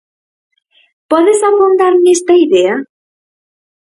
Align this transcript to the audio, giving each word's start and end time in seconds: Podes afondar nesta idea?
Podes 1.13 1.43
afondar 1.49 1.91
nesta 2.05 2.33
idea? 2.45 2.73